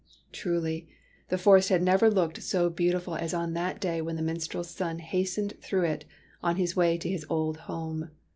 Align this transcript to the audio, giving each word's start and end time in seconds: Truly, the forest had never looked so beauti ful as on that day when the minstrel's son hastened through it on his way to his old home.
Truly, 0.31 0.89
the 1.29 1.37
forest 1.37 1.69
had 1.69 1.83
never 1.83 2.09
looked 2.09 2.41
so 2.41 2.71
beauti 2.71 2.99
ful 2.99 3.15
as 3.17 3.35
on 3.35 3.53
that 3.53 3.79
day 3.79 4.01
when 4.01 4.15
the 4.15 4.23
minstrel's 4.23 4.71
son 4.71 4.97
hastened 4.97 5.53
through 5.61 5.83
it 5.85 6.05
on 6.41 6.55
his 6.55 6.75
way 6.75 6.97
to 6.97 7.07
his 7.07 7.23
old 7.29 7.57
home. 7.69 8.09